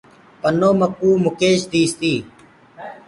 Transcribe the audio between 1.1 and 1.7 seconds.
مُڪيش